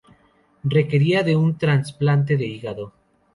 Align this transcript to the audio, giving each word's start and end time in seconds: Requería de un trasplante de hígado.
Requería 0.63 1.21
de 1.21 1.35
un 1.35 1.59
trasplante 1.59 2.35
de 2.35 2.47
hígado. 2.47 2.91